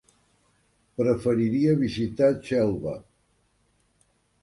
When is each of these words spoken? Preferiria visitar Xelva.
Preferiria 1.01 1.77
visitar 1.83 2.33
Xelva. 2.51 2.99